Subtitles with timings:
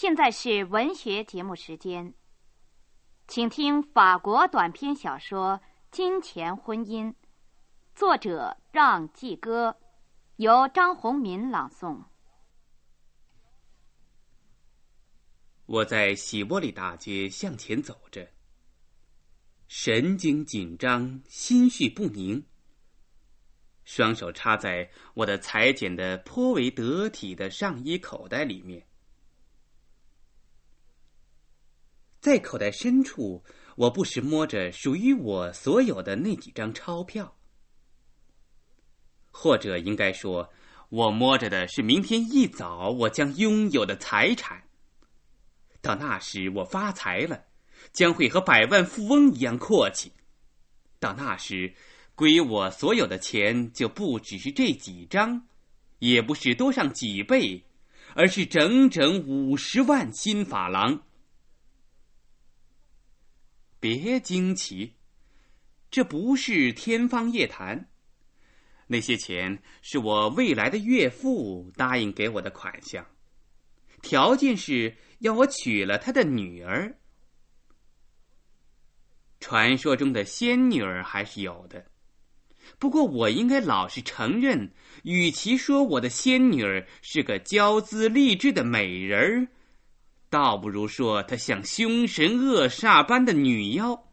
[0.00, 2.14] 现在是文学节目时间，
[3.26, 7.06] 请听法国短篇小说《金钱婚姻》，
[7.96, 9.76] 作者让季歌，
[10.36, 12.04] 由张宏民朗诵。
[15.66, 18.24] 我在喜波里大街向前走着，
[19.66, 22.40] 神经紧张，心绪不宁，
[23.82, 28.87] 双手插在我的裁剪的颇为得体的上衣口袋里面。
[32.20, 33.44] 在口袋深处，
[33.76, 37.36] 我不时摸着属于我所有的那几张钞票，
[39.30, 40.52] 或者应该说，
[40.88, 44.64] 我摸着的是明天一早我将拥有的财产。
[45.80, 47.44] 到那时，我发财了，
[47.92, 50.12] 将会和百万富翁一样阔气。
[50.98, 51.72] 到那时，
[52.16, 55.46] 归我所有的钱就不只是这几张，
[56.00, 57.64] 也不是多上几倍，
[58.16, 61.00] 而是整整五十万新法郎。
[63.80, 64.94] 别惊奇，
[65.90, 67.88] 这不是天方夜谭。
[68.88, 73.06] 那些钱是我未来的岳父答应给我的款项，
[74.02, 76.98] 条件是要我娶了他的女儿。
[79.40, 81.86] 传说中的仙女儿还是有的，
[82.78, 84.72] 不过我应该老实承认，
[85.04, 89.48] 与其说我的仙女儿是个娇姿丽质的美人儿。
[90.30, 94.04] 倒不如说她像凶神恶煞般的女妖。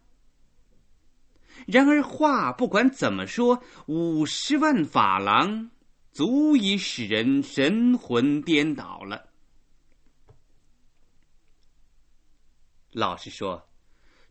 [1.68, 5.72] 然而话不管怎么说，五十万法郎
[6.12, 9.30] 足以使人神魂颠倒了。
[12.92, 13.68] 老实说，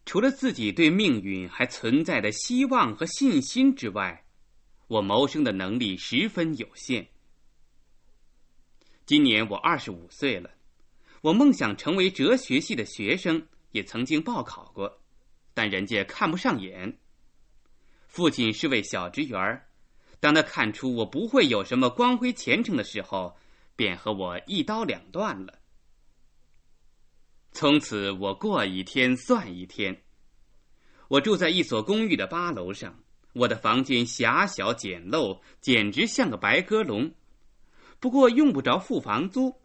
[0.06, 4.24] 除了自己对命运还存在的希望和信心之外，
[4.86, 7.08] 我谋生的能力十分有限。
[9.06, 10.50] 今年我二十五岁了。
[11.24, 15.00] 我梦想成为哲学系的学生，也曾经报考过，
[15.54, 16.98] 但人家看不上眼。
[18.06, 19.66] 父亲是位小职员
[20.20, 23.34] 当他看出我不会有什么光辉前程的时候，
[23.74, 25.58] 便和我一刀两断了。
[27.52, 30.02] 从此我过一天算一天。
[31.08, 33.02] 我住在一所公寓的八楼上，
[33.32, 37.14] 我的房间狭小简陋，简直像个白鸽笼。
[37.98, 39.63] 不过用不着付房租。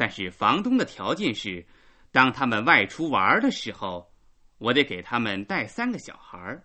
[0.00, 1.66] 但是房东的条件是，
[2.10, 4.10] 当他们外出玩的时候，
[4.56, 6.64] 我得给他们带三个小孩儿。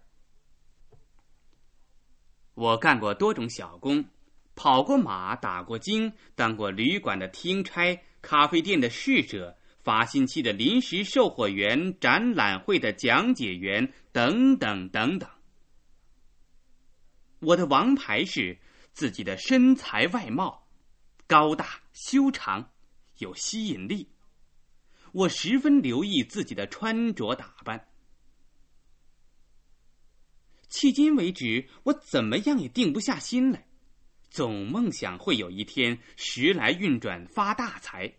[2.54, 4.06] 我干过多种小工，
[4.56, 15.30] 跑过马，打过精，当过旅馆的听差、咖啡店的侍者、发信息的临时售货员、展览会的讲解员等等等等。
[17.40, 18.58] 我的王牌是
[18.94, 20.70] 自己的身材外貌，
[21.28, 22.70] 高大修长。
[23.18, 24.10] 有吸引力，
[25.12, 27.88] 我十分留意自己的穿着打扮。
[30.70, 33.68] 迄今为止，我怎么样也定不下心来，
[34.30, 38.14] 总梦想会有一天时来运转发大财。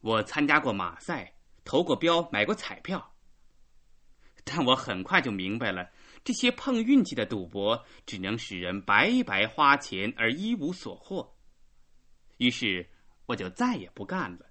[0.00, 3.14] 我参加过马赛，投过标，买过彩票，
[4.44, 5.90] 但我很快就明白了，
[6.22, 11.38] 这些碰运气的赌博只能使人白白花钱而一无所获。
[12.42, 12.90] 于是
[13.26, 14.46] 我就再也不干了。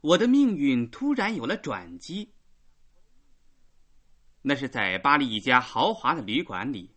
[0.00, 2.32] 我的命运突然有了转机。
[4.40, 6.96] 那是在巴黎一家豪华的旅馆里，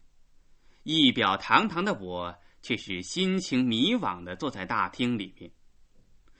[0.84, 5.52] 仪表堂堂的我却是心情迷惘的坐在大厅里面，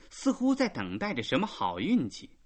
[0.08, 2.38] 似乎在等待着什么好运气。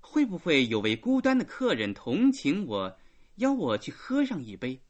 [0.00, 2.98] 会不会有位孤单的客人同情我，
[3.36, 4.82] 邀我去喝上一杯？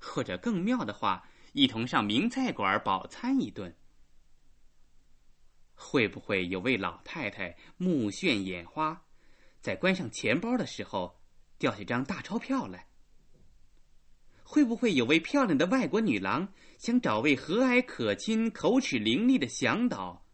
[0.00, 3.74] 或者更妙的话，一同上名菜馆饱餐一顿。
[5.74, 9.02] 会不会有位老太太目眩眼花，
[9.60, 11.20] 在关上钱包的时候
[11.58, 12.86] 掉下张大钞票来？
[14.42, 20.26] 会不会有位漂亮的外国女郎想找位和蔼可亲、口齿伶俐的向导，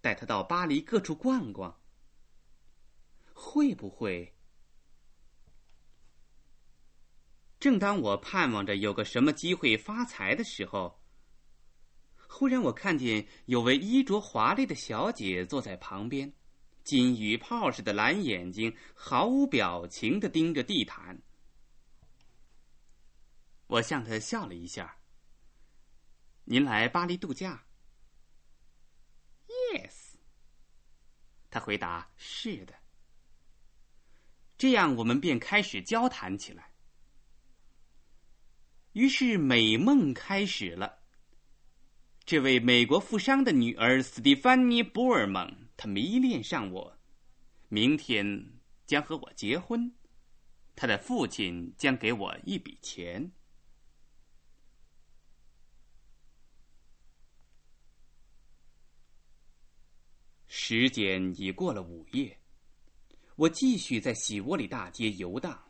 [0.00, 1.78] 带她到巴黎各处逛逛？
[3.34, 4.34] 会不会？
[7.60, 10.98] 正当我盼望着有个什么机会发财的时候，
[12.26, 16.32] 忽然我看见有位衣着华丽的小姐坐在旁边，
[16.82, 21.20] 金鱼泡似的蓝眼睛，毫无表情的盯着地毯。
[23.66, 24.96] 我向她笑了一下。
[26.44, 27.66] 您来巴黎度假
[29.46, 30.14] ？Yes。
[31.50, 32.74] 他回答：“是的。”
[34.56, 36.69] 这样我们便开始交谈起来。
[38.92, 40.98] 于是美梦开始了。
[42.24, 46.98] 这位美国富商的女儿斯蒂芬妮·波尔蒙，她迷恋上我，
[47.68, 48.52] 明天
[48.86, 49.92] 将和我结婚。
[50.74, 53.30] 她的父亲将给我一笔钱。
[60.46, 62.36] 时间已过了午夜，
[63.36, 65.69] 我继续在喜窝里大街游荡，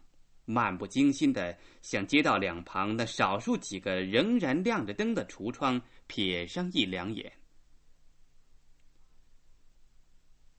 [0.50, 7.32] 漫不经心的向街道两旁那少数几个仍然亮着灯的橱窗瞥上一两眼。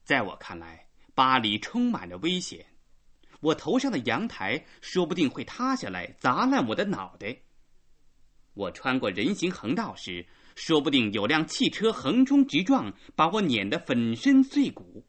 [0.02, 2.66] 在我看来，巴黎充满着危险。
[3.40, 7.36] 我头上的阳台说不定会塌下来砸烂我的脑袋。
[8.54, 15.04] 我穿过人行横道时，说不定有辆汽车横冲直撞，把我碾得粉身碎骨。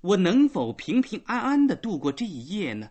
[0.00, 2.90] 我能否平平安安的度过这一夜呢？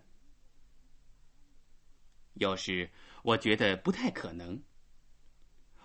[2.35, 2.89] 有时
[3.23, 4.61] 我觉得不太可能。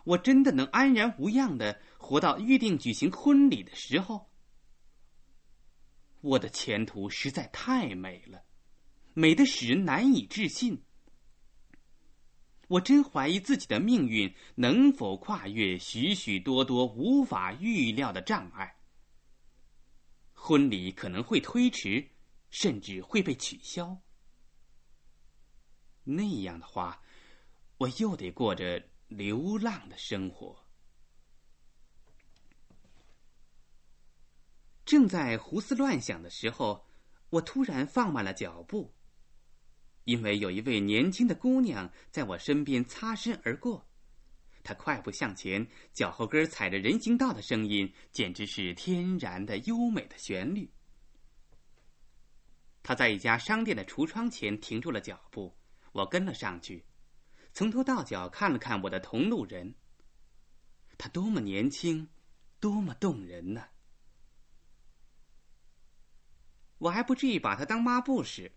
[0.05, 4.31] 我真的能安然无恙的活到预定举行婚礼的时候？
[6.21, 8.45] 我的前途实在太美了，
[9.15, 10.85] 美的使人难以置信。
[12.69, 18.77] 我真怀疑自己的命运能否跨越许许多多无法预料的障碍。
[20.47, 22.07] 婚礼可能会推迟，
[22.51, 24.03] 甚至会被取消。
[26.03, 27.03] 那样的话，
[27.79, 30.67] 我又得过着流浪的生活。
[34.85, 36.85] 正在胡思乱想的时候，
[37.31, 38.95] 我突然放慢了脚步，
[40.05, 43.89] 因为有一位年轻的姑娘在我身边擦身而过。
[44.65, 50.69] 他快步向前，脚后跟踩着人行道的声音，简直是天然的优美的旋律。
[52.83, 55.55] 他在一家商店的橱窗前停住了脚步，
[55.93, 56.85] 我跟了上去，
[57.53, 59.75] 从头到脚看了看我的同路人。
[60.97, 62.09] 他多么年轻，
[62.59, 63.69] 多么动人呢！
[66.79, 68.51] 我还不至于把他当抹布使。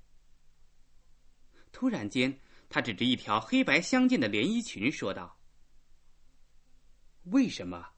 [1.72, 2.40] 突然间，
[2.70, 5.37] 他指着一条黑白相间的连衣裙说道
[7.32, 7.94] ：“为什么？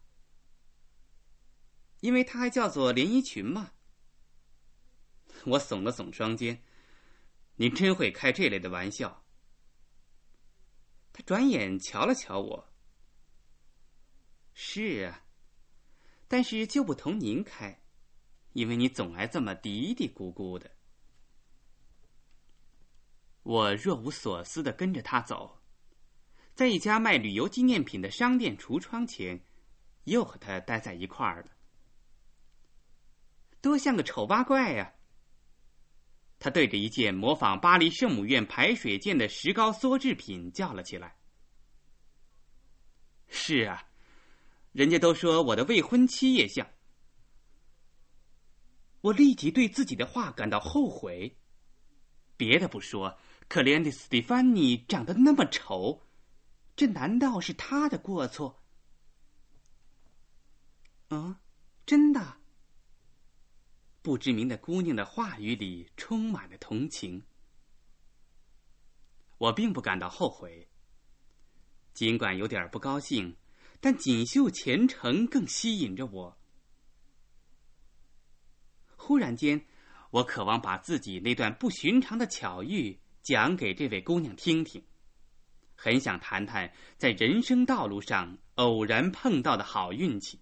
[1.99, 3.71] 因为它还叫做连衣裙吗？”
[5.45, 6.63] 我耸了耸双肩。
[7.55, 9.25] 你真会开这类的玩笑。
[11.11, 12.73] 他转眼瞧了瞧我。
[14.53, 15.25] 是啊，
[16.27, 17.81] 但是就不同您开。
[18.53, 20.71] 因为你总爱这么嘀嘀咕咕的，
[23.43, 25.58] 我若无所思的跟着他走，
[26.59, 29.41] 在一家卖旅游纪念品的商店橱窗前，
[30.03, 31.51] 又和他待在一块儿了。
[33.61, 34.93] 多像个丑八怪呀！
[36.37, 41.15] 他对着一件模仿巴黎圣母院排水键的石膏缩制品叫了起来
[43.31, 43.87] ：“是啊，
[44.73, 46.69] 人家都说我的未婚妻也像。”
[48.99, 51.37] 我立即对自己的话感到后悔。
[52.35, 53.17] 别的不说，
[53.47, 56.01] 可怜的斯蒂芬妮长得那么丑，
[56.79, 58.63] 这难道是他的过错？
[61.09, 61.41] 啊，
[61.85, 62.37] 真的？
[64.01, 67.21] 不知名的姑娘的话语里充满了同情。
[69.39, 70.69] 我并不感到后悔，
[71.93, 73.35] 尽管有点不高兴，
[73.81, 76.37] 但锦绣前程更吸引着我。
[78.95, 79.65] 忽然间，
[80.11, 84.81] 我渴望把自己那段不寻常的巧遇讲给这位姑娘听听，
[85.81, 90.41] 很想谈谈在人生道路上偶然碰到的好运气。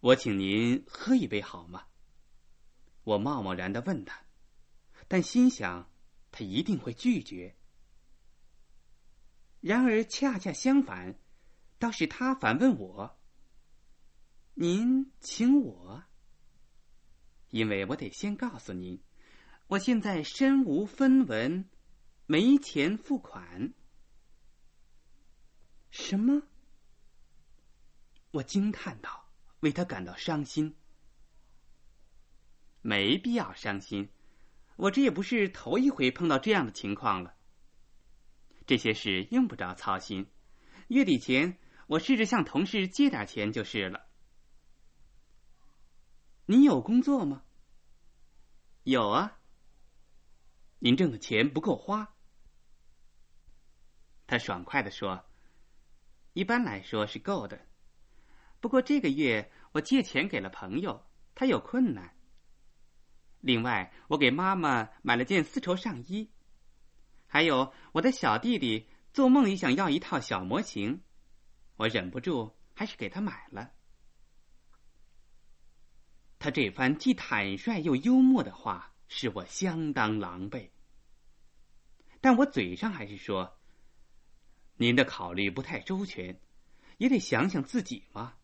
[0.00, 1.84] 我请您喝一杯好吗？
[3.04, 4.22] 我贸贸然的问他，
[5.08, 5.90] 但心想
[6.32, 7.54] 他一定会拒绝。
[9.60, 11.18] 然而恰恰相反，
[11.78, 13.20] 倒是他反问我。
[14.54, 16.02] 您请我，
[17.50, 19.02] 因为我得先告诉您，
[19.66, 21.68] 我现在身无分文，
[22.30, 23.72] 没钱付款。
[25.90, 26.42] 什么？
[28.32, 29.30] 我惊叹道，
[29.60, 30.76] 为他感到伤心。
[32.82, 34.10] 没必要伤心，
[34.76, 37.34] 我这也不是头一回碰到这样的情况了。
[38.66, 40.30] 这些事用不着操心，
[40.88, 44.06] 月底前我试着向同事借点钱就是了。
[46.44, 47.42] 你有工作吗？
[48.82, 49.40] 有啊。
[50.80, 52.14] 您挣的钱不够花。
[54.28, 55.24] 他爽快的说
[56.34, 57.66] ：“一般来说是够的，
[58.60, 61.04] 不过这个月我借钱给了朋友，
[61.34, 62.14] 他有困难。
[63.40, 66.30] 另外，我给妈妈买了件丝绸上衣，
[67.26, 71.02] 还有我的小弟弟做梦也想要一套小模型，
[71.76, 73.72] 我忍不住还是给他买了。
[76.38, 80.68] 他这番既坦率又幽默的话，使我相当狼狈。
[82.20, 83.57] 但我嘴上还是说
[84.78, 86.40] ：“您的考虑不太周全，
[86.96, 88.36] 也得想想自己嘛。”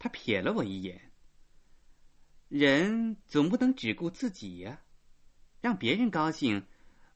[0.00, 1.12] 他瞥了我一眼。
[2.48, 4.82] 人总不能只顾自己呀，
[5.60, 6.66] 让别人高兴，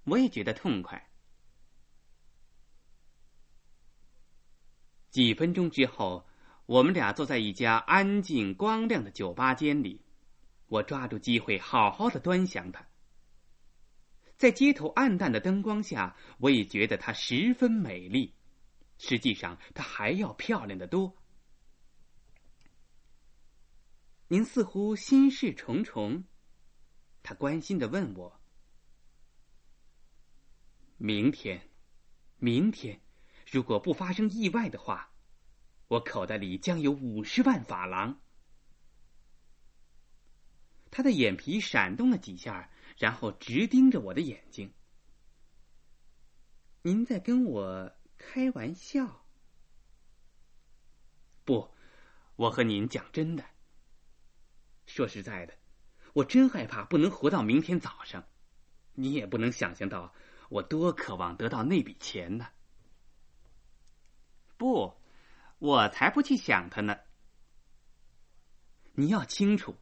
[0.04, 1.10] 我也觉得痛快。
[5.10, 6.26] 几分钟之后，
[6.66, 10.02] 我们俩坐在一家安静光亮的酒吧间里，
[10.68, 12.86] 我抓住机会好好的端详他。
[14.36, 18.34] 在街头暗淡的灯光下，我也觉得她十分美丽。
[18.98, 21.16] 实际上，她还要漂亮的多。
[24.28, 26.24] 您似乎心事重重，
[27.22, 28.40] 他关心的问我
[30.98, 31.68] ：“明天，
[32.38, 33.00] 明天，
[33.48, 35.12] 如果不发生意外的话，
[35.86, 38.20] 我口袋里将有五十万法郎。”
[40.90, 44.72] 他的眼皮闪动了几下，然后直盯着我的眼睛。
[46.82, 49.26] “您在跟我开玩笑
[51.44, 51.74] ？”“不，
[52.36, 53.44] 我和您讲真的。”
[54.86, 55.54] 说实在的，
[56.12, 58.24] 我真害怕不能活到明天早上。
[58.94, 60.14] 你也不能想象到
[60.48, 62.48] 我多渴望得到那笔钱呢。
[64.56, 64.94] 不，
[65.58, 66.98] 我才不去想他呢。
[68.92, 69.76] 你要清楚，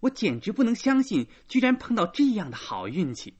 [0.00, 3.38] 我简直不能相信，居然碰到这样的好运气。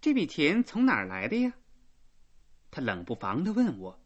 [0.00, 1.54] 这笔钱从哪儿来的呀？
[2.70, 4.00] 他冷不防的问我。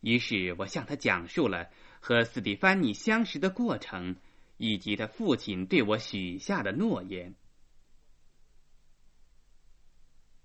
[0.00, 4.16] 于是我向他讲述了和斯蒂芬妮相识的过程，
[4.58, 7.34] 以及他父亲对我许下的诺言。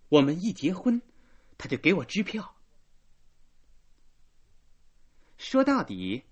[0.07, 1.01] 我们一结婚，
[1.57, 2.55] 他就给我支票。
[5.37, 6.23] 说到底，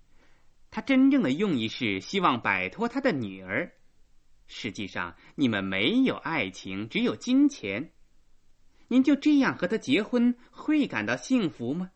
[0.69, 3.73] 他真正的用意是希望摆脱他的女儿。
[4.47, 7.91] 实际上，你们没有爱情，只有金钱。
[8.87, 11.91] 您就这样和他结婚，会感到幸福吗？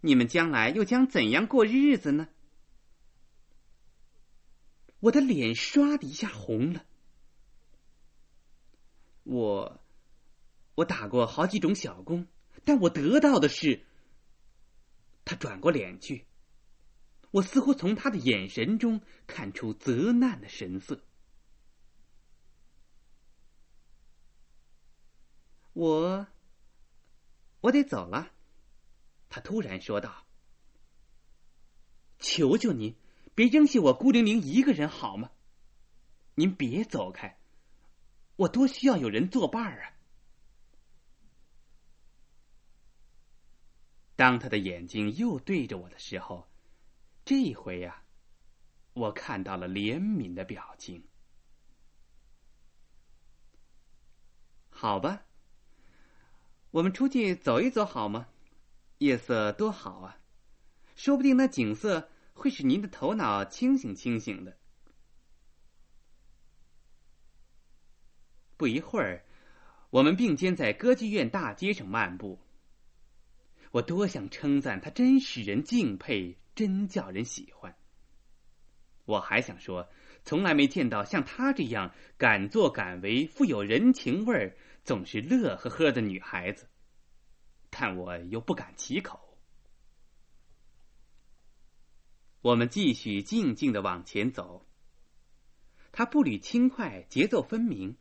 [0.00, 2.28] 你们将来又将怎样过日子呢？
[5.00, 6.84] 我的脸唰的一下红了。
[9.24, 9.80] 我，
[10.76, 12.26] 我打过好几种小工，
[12.64, 13.84] 但我得到的是。
[15.24, 16.26] 他转过脸去，
[17.32, 21.04] 我似乎从他的眼神中看出责难的神色。
[25.72, 26.26] 我，
[27.62, 28.30] 我得走了。
[29.30, 30.26] 他突然说道
[32.20, 32.94] ：“求求您，
[33.34, 35.30] 别扔下我孤零零一个人好吗？
[36.34, 37.38] 您别走开，
[38.36, 39.96] 我多需要有人作伴啊！”
[44.16, 46.46] 当他的眼睛又对着我的时候，
[47.24, 48.02] 这回呀，
[48.94, 51.04] 我看到了怜悯的表情。
[54.68, 55.24] 好吧，
[56.72, 58.28] 我们出去走一走好吗？
[58.98, 60.18] 夜色多好啊，
[60.94, 64.56] 说不定那景色会使您的头脑清醒清醒的。
[68.56, 69.24] 不一会儿，
[69.90, 72.40] 我们并肩在歌剧院大街上漫步。
[73.70, 77.76] 我多想称赞他，真使人敬佩，真叫人喜欢。
[79.04, 79.88] 我还想说，
[80.24, 86.68] 从来没见到像她这样敢作敢为、富有人情味儿、总是乐呵呵的女孩子。
[87.70, 89.38] 但我又不敢启口。
[92.42, 94.68] 我们继续静静的往前走。
[95.90, 97.96] 他步履轻快，节奏分明，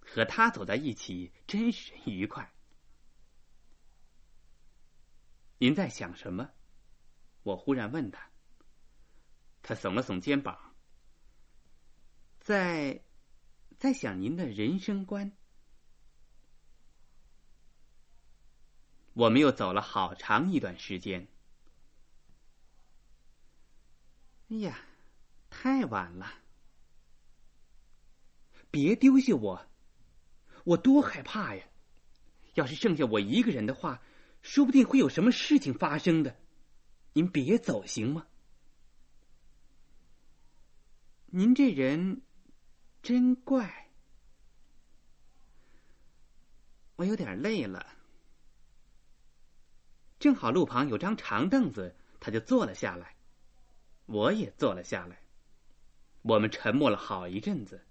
[0.00, 2.52] 和他走在一起真是愉快。
[5.58, 6.50] 您在想什么？
[7.42, 8.30] 我忽然问他。
[9.62, 10.74] 他耸了耸肩膀，
[12.40, 13.04] 在，
[13.76, 15.32] 在想您的人生观。
[19.12, 21.28] 我们又走了好长一段时间。
[24.48, 24.80] 哎呀，
[25.50, 26.26] 太晚了！
[28.70, 29.66] 别丢下我，
[30.64, 31.66] 我多害怕呀！
[32.54, 34.02] 要是剩下我一个人的话，
[34.42, 36.36] 说不定会有什么事情发生的。
[37.12, 38.26] 您别走，行吗？
[41.26, 42.22] 您这人
[43.02, 43.88] 真怪。
[46.96, 47.86] 我有点累了。
[50.18, 53.16] 正好路旁有张长凳子，他就坐了下来，
[54.06, 55.22] 我也坐了下来。
[56.22, 57.84] 我们沉默了好一阵子。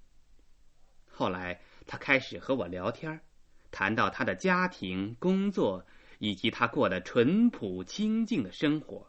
[1.10, 3.20] 后来，他开始和我聊天，
[3.72, 5.86] 谈到他的家庭、工作
[6.20, 9.09] 以及他过的淳朴清静的生活。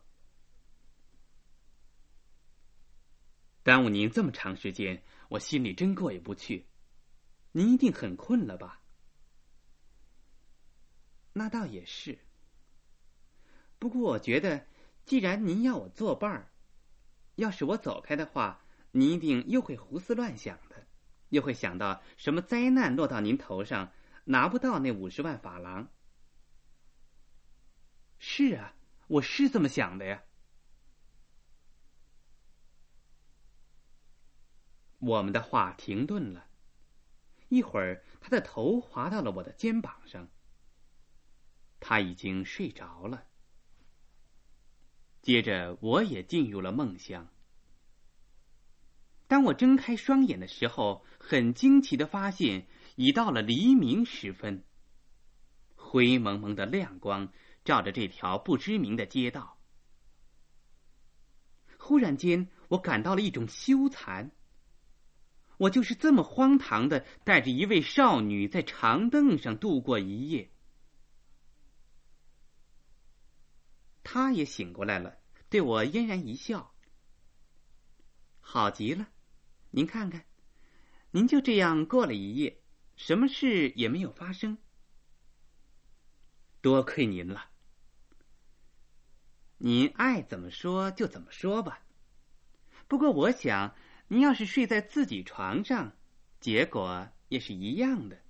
[3.63, 6.67] 耽误您这么长时间，我心里真过意不去。
[7.53, 8.81] 您一定很困了吧？
[11.33, 12.19] 那倒也是。
[13.79, 14.67] 不过我觉得，
[15.05, 16.51] 既然您要我作伴儿，
[17.37, 20.87] 要是我走开的话，您一定又会胡思乱想的，
[21.29, 23.93] 又会想到什么灾难落到您头上，
[24.25, 25.89] 拿不到那五十万法郎。
[28.19, 28.75] 是啊，
[29.07, 30.23] 我是这么想的呀。
[35.01, 36.47] 我们的话停顿了，
[37.49, 40.29] 一会儿，他的头滑到了我的肩膀上。
[41.81, 43.25] 他已经睡着了。
[45.23, 47.29] 接着，我也进入了梦乡。
[49.27, 52.67] 当我睁开双眼的时候，很惊奇的发现，
[52.97, 54.65] 已到了黎明时分。
[55.75, 57.33] 灰蒙蒙的亮光
[57.65, 59.59] 照着这条不知名的街道。
[61.79, 64.31] 忽然间，我感到了一种羞惭。
[65.61, 70.51] 我就是这么荒唐的，带着一位少女在长凳上度过一夜。
[74.03, 75.19] 他也醒过来了，
[75.51, 76.75] 对我嫣然一笑。
[78.41, 79.11] 好极了，
[79.69, 80.25] 您看看，
[81.11, 82.63] 您就这样过了一夜，
[82.97, 84.57] 什么事也没有发生。
[86.63, 87.51] 多亏您了，
[89.59, 91.83] 您爱怎么说就怎么说吧。
[92.89, 93.75] 不过我想，
[94.13, 95.97] 您要是睡在自己床上，
[96.41, 98.21] 结果也是一样的。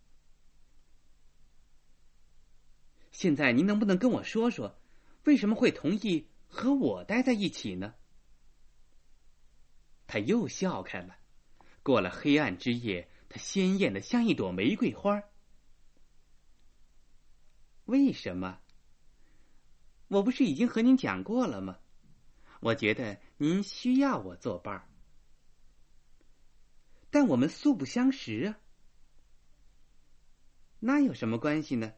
[3.13, 4.79] 现在您能不能跟我说说？
[5.25, 7.95] 为什么会同意和我待在一起呢？
[10.07, 11.17] 他又笑开了。
[11.83, 15.23] 过了黑暗之夜，他鲜艳的像一朵玫瑰花。
[17.87, 18.61] 为什么？
[20.09, 21.79] 我不是已经和您讲过了吗？
[22.61, 24.90] 我觉得您需要我作伴儿，
[27.11, 28.59] 但我们素不相识啊。
[30.79, 31.93] 那有什么关系呢？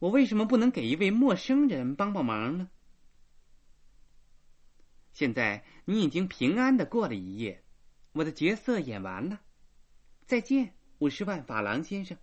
[0.00, 2.70] 我为什么不能给一位陌生人帮帮忙呢？
[5.12, 7.62] 现在你已经平安的过了一夜，
[8.12, 9.42] 我的角色演完了，
[10.24, 12.16] 再见，五十万法郎先生。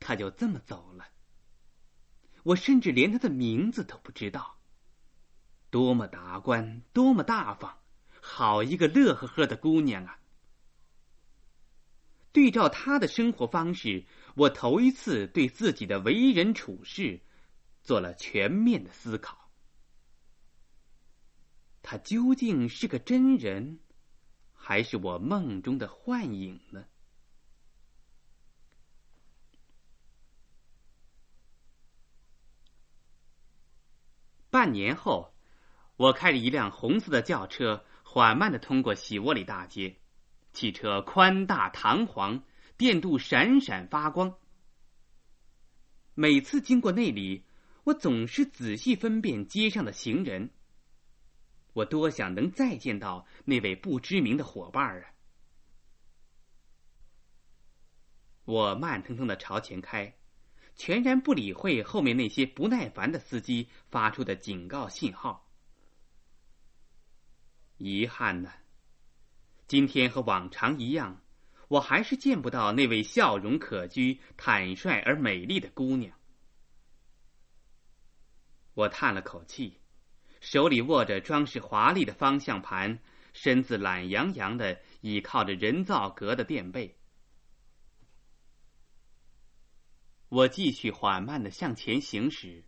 [0.00, 1.06] 他就这么走了，
[2.42, 4.58] 我甚至连他的名字都不知道。
[5.70, 7.78] 多么达观，多么大方，
[8.28, 10.18] 好一个乐呵呵的姑娘啊！
[12.32, 14.04] 对照他的生活方式。
[14.34, 17.20] 我头一次对自己的为人处事
[17.82, 19.50] 做了全面的思考。
[21.82, 23.78] 他究竟是个真人，
[24.52, 26.84] 还是我梦中的幻影呢？
[34.50, 35.34] 半年后，
[35.96, 37.84] 我开着一辆红色的轿车，
[38.16, 39.94] 缓慢的通过喜窝里大街。
[40.54, 42.42] 汽车宽大堂皇。
[42.78, 44.38] 电镀闪闪发光。
[46.14, 47.44] 每次经过那里，
[47.84, 50.48] 我总是仔细分辨街上的行人。
[51.74, 55.10] 我多想能再见到那位不知名的伙伴啊！
[58.46, 60.14] 我慢腾腾的朝前开，
[60.74, 65.45] 全然不理会后面那些不耐烦的司机发出的警告信号。
[67.78, 68.52] 遗憾呢，
[69.66, 71.22] 今天和往常一样。
[71.68, 76.16] 我还是见不到那位笑容可掬、坦率而美丽的姑娘。
[78.74, 79.80] 我叹了口气，
[80.40, 83.00] 手里握着装饰华丽的方向盘，
[83.32, 86.96] 身子懒洋洋的倚靠着人造革的垫背。
[90.28, 92.62] 我继续缓慢的向前行驶，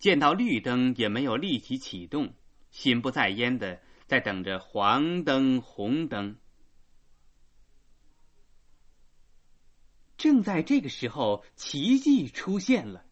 [0.00, 2.34] 见到绿灯也没有立即启动，
[2.72, 6.38] 心不在焉的在等着黄灯、红灯。
[10.16, 13.04] 正在这个时候，奇迹出现了。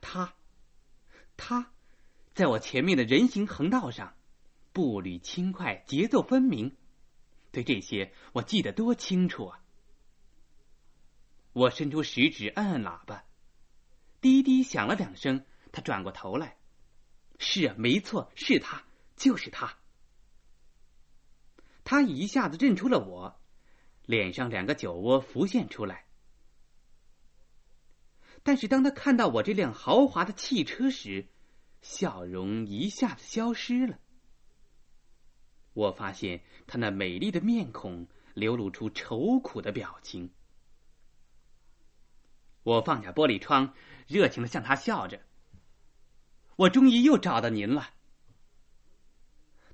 [0.00, 0.34] 他，
[1.36, 1.72] 他，
[2.34, 4.14] 在我前面的人行横道上，
[4.72, 6.76] 步履轻快，节奏分明。
[7.50, 9.60] 对这些，我记得多清楚啊！
[11.52, 13.24] 我伸出食指，按按喇叭，
[14.20, 15.44] 滴滴响了两声。
[15.70, 16.56] 他转过头来，
[17.38, 18.84] 是啊，没错，是他，
[19.16, 19.78] 就是他。
[21.92, 23.38] 他一下子认出了我。
[24.06, 26.06] 脸上两个酒窝浮现出来，
[28.42, 31.28] 但是当他看到我这辆豪华的汽车时，
[31.82, 33.98] 笑容一下子消失了。
[35.74, 40.32] 我发现他那美丽的面孔流露出愁苦的表情。
[42.62, 43.74] 我放下玻璃窗，
[44.08, 45.20] 热情的向他笑着。
[46.56, 47.90] 我终于又找到您了。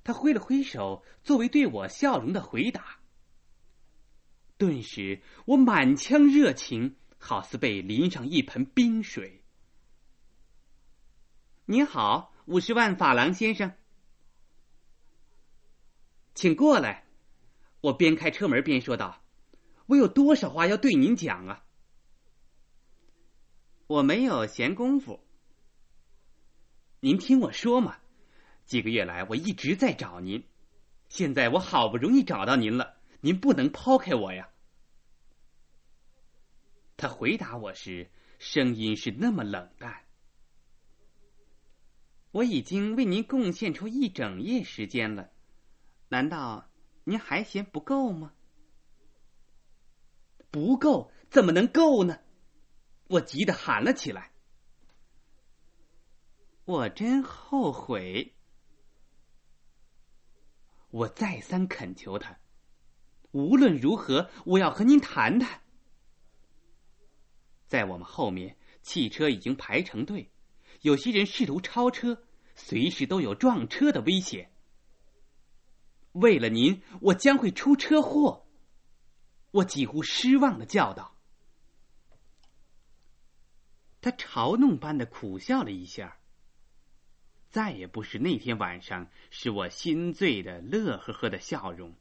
[0.09, 2.97] 他挥了挥手，作为对我笑容的回答。
[4.57, 9.43] 顿时，我满腔热情，好似被淋上一盆冰水。
[11.65, 13.75] 您好，五十万法郎先生，
[16.33, 17.05] 请过来。
[17.81, 19.21] 我边开车门边说道
[19.85, 21.63] ：“我有多少话要对您讲啊！”
[23.85, 25.23] 我没有闲工夫。
[26.99, 27.99] 您听我说嘛，
[28.69, 30.47] 几个月来我一直在找您，
[31.07, 34.47] 现在我好不容易找到您了，您不能抛开我呀。
[36.95, 40.05] 他回答我时，声音是那么冷淡。
[42.29, 45.31] 我已经为您贡献出一整夜时间了，
[46.09, 46.69] 难道
[47.05, 48.35] 您还嫌不够吗？
[50.51, 52.19] 不够，怎么能够呢？
[53.07, 54.31] 我急得喊了起来。
[56.65, 58.35] 我真后悔！
[60.91, 62.39] 我再三恳求他，
[63.31, 65.61] 无论如何，我要和您谈谈。
[67.67, 70.31] 在我们后面，汽车已经排成队，
[70.81, 72.23] 有些人试图超车，
[72.55, 74.51] 随时都有撞车的危险。
[76.13, 78.47] 为了您，我将会出车祸！
[79.51, 81.15] 我几乎失望的叫道。
[84.01, 86.18] 他嘲弄般的苦笑了一下。
[87.49, 91.95] 再也不是那天晚上使我心醉的乐呵呵的笑容。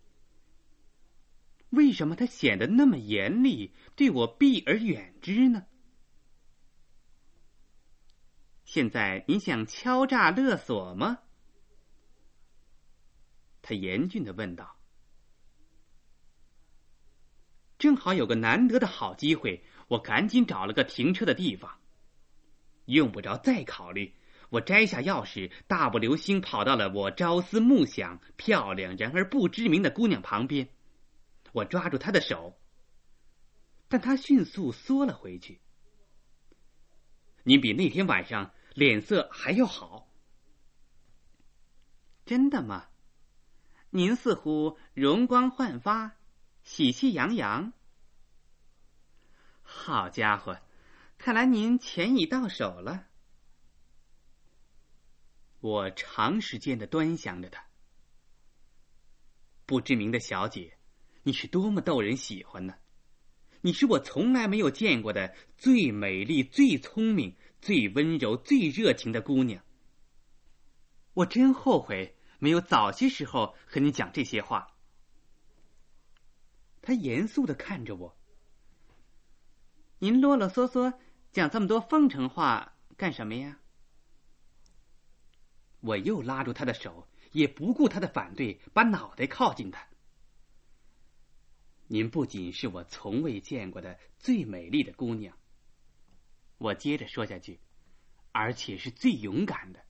[1.71, 5.67] 为什么他显得那么严厉，对我避而远之呢？
[8.65, 11.21] 现在你想敲诈勒索吗？
[13.63, 14.77] 他严峻的问道。
[17.79, 21.79] 正好有个难得的好机会，我赶紧找了个停车的地方，
[22.87, 24.15] 用不着再考虑。
[24.51, 30.69] 我摘下钥匙，大步流星跑到了我朝思暮想、漂亮然而不知名的姑娘旁边。
[31.53, 32.59] 我抓住她的手，
[33.89, 35.61] 但她迅速缩了回去。
[37.43, 40.09] 您比那天晚上脸色还要好，
[42.25, 42.89] 真的吗？
[43.91, 46.13] 您似乎容光焕发，
[46.63, 47.73] 喜气洋洋。
[49.63, 50.61] 好家伙，
[51.17, 53.08] 看来您钱已到手了。
[55.61, 57.65] 我长时间的端详着她，
[59.67, 60.79] 不知名的小姐，
[61.25, 62.77] 你是多么逗人喜欢呢！
[63.61, 69.65] 你是我从来没有见过的最美丽、最聪明、最温柔、最热情的姑娘。
[71.15, 74.77] 我真后悔没有早些时候和你讲这些话。
[76.81, 78.17] 他严肃的看着我，
[79.99, 80.97] 您啰啰嗦嗦
[81.33, 83.59] 讲这么多奉承话干什么呀？
[85.81, 89.87] 我又拉住他的手，也不顾他的反对，把脑袋靠近他。
[91.87, 95.37] 您不仅是我从未见过的最美丽的姑娘，
[96.59, 97.61] 我接着说下去，
[98.33, 99.85] 而且是最勇敢的。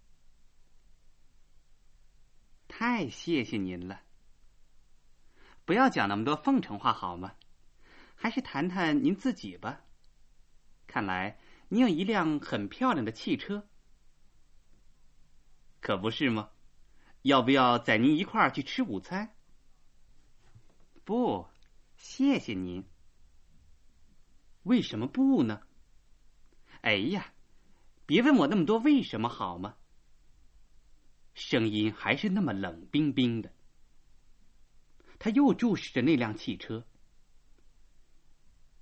[2.68, 4.02] 太谢谢您了！
[5.64, 7.34] 不要讲那么多奉承话好吗？
[8.14, 9.80] 还是谈谈您自己吧。
[10.86, 13.66] 看来你有一辆很漂亮的汽车。
[15.88, 16.50] 可不是吗？
[17.22, 19.34] 要不要载您一块儿去吃午餐？
[21.02, 21.48] 不，
[21.96, 22.84] 谢谢您。
[24.64, 25.62] 为什么不呢？
[26.82, 27.32] 哎呀，
[28.04, 29.76] 别问我那么多为什么好吗？
[31.32, 33.50] 声音还是那么冷冰冰的。
[35.18, 36.86] 他又注视着那辆汽车。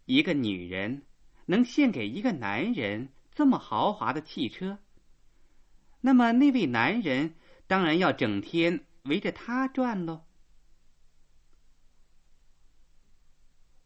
[0.07, 1.07] 一个女人
[1.45, 4.81] 能献给一个男人这么豪华的汽车？
[6.07, 7.35] 那么那位男人
[7.67, 10.25] 当然要整天围着他转喽。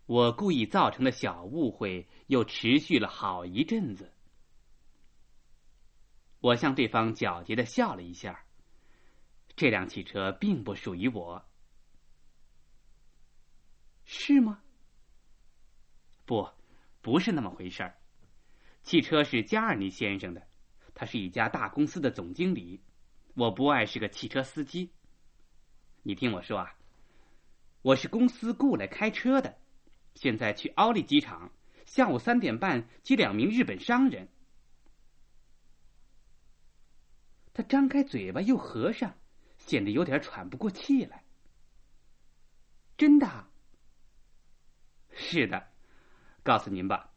[0.04, 4.12] 我故意造成的小误会又持续了好一阵子。
[6.40, 8.44] 我向对方狡黠的笑了一下。
[9.56, 11.48] 这辆汽车并不属于我，
[14.04, 14.62] 是吗？
[16.26, 16.50] 不，
[17.00, 17.98] 不是那么回事儿。
[18.82, 20.49] 汽车是加尔尼先生的。
[20.94, 22.80] 他是一家大公司的总经理，
[23.34, 24.90] 我不爱是个汽车司机。
[26.02, 26.74] 你听我说啊，
[27.82, 29.58] 我是公司雇来开车的，
[30.14, 31.50] 现在去奥利机场，
[31.86, 34.28] 下午三点半接两名日本商人。
[37.52, 39.14] 他张开嘴巴又合上，
[39.58, 41.24] 显得有点喘不过气来。
[42.96, 43.46] 真的，
[45.10, 45.68] 是的，
[46.42, 47.12] 告诉您吧，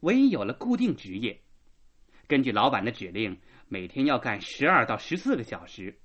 [0.00, 1.42] 我已有了固定职业，
[2.30, 5.98] 根据老板的指令，每天要干十二到十四个小时，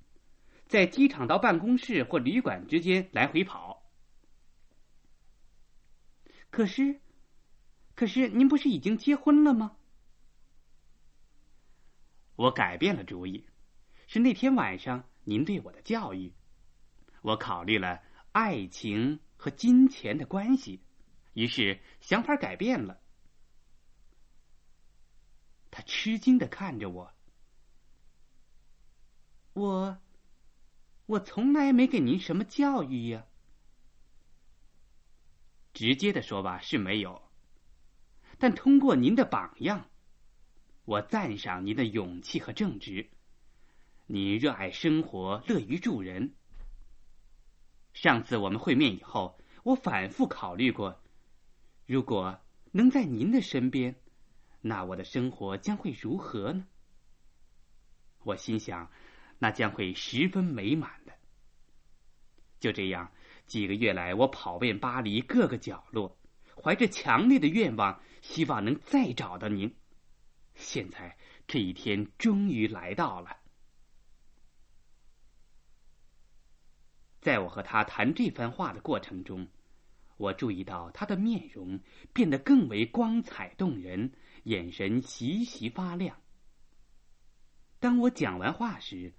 [0.66, 3.88] 在机场到办公室或旅馆之间来回跑。
[6.50, 7.00] 可是，
[7.94, 9.76] 可是您不是已经结婚了吗？
[12.34, 13.46] 我改变了主意，
[14.08, 16.34] 是那天晚上您对我的教育，
[17.22, 20.82] 我考虑了爱情和金钱的关系，
[21.34, 23.00] 于是想法改变了。
[25.76, 27.12] 他吃惊的看着我，
[29.52, 29.98] 我，
[31.04, 33.26] 我从来没给您什么教育呀。
[35.74, 37.20] 直接的说吧，是没有，
[38.38, 39.90] 但通过您的榜样。
[40.86, 43.10] 我赞赏您的勇气和正直，
[44.06, 46.34] 你热爱生活，乐于助人。
[47.92, 51.02] 上次我们会面以后，我反复考虑过，
[51.84, 52.40] 如果
[52.72, 53.94] 能在您的身边，
[54.66, 56.66] 那我的生活将会如何呢？
[58.24, 58.90] 我心想，
[59.38, 61.12] 那将会十分美满的。
[62.58, 63.12] 就这样，
[63.46, 66.18] 几个月来，我跑遍巴黎各个角落，
[66.60, 69.72] 怀着强烈的愿望，希望能再找到您。
[70.56, 73.36] 现在这一天终于来到了。
[77.20, 79.46] 在我和他谈这番话的过程中，
[80.16, 81.78] 我注意到他的面容
[82.12, 84.12] 变得更为光彩动人，
[84.46, 86.16] 眼神习习发亮。
[87.80, 89.12] 当我讲完话时，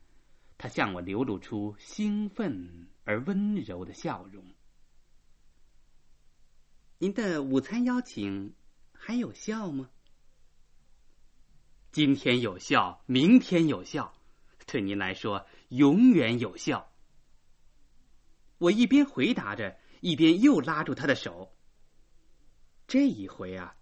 [0.58, 4.46] 他向我流露出兴奋而温柔的笑容。
[6.98, 8.56] 您的午餐邀请
[8.94, 9.90] 还有效吗？
[11.92, 14.14] 今天有效，明天有效，
[14.66, 16.90] 对您来说永远有效。
[18.60, 21.54] 我一边回答着，一边又拉住他的手。
[22.88, 23.76] 这一回啊，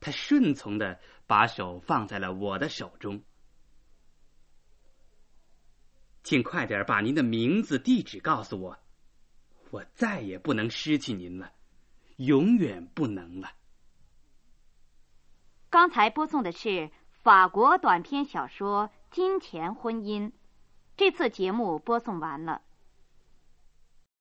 [0.00, 3.22] 他顺从的把手放在了我的手中。
[6.22, 8.78] 请快点把您的名字、地址告诉我，
[9.70, 11.52] 我再也不能失去您了，
[12.16, 13.52] 永远不能了。
[15.70, 16.90] 刚才播送的是。
[17.20, 20.28] 法国短篇小说《金钱婚姻》，
[20.96, 22.62] 这次节目播送完了。